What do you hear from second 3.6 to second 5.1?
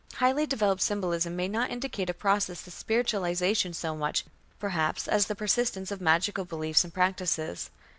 so much, perhaps,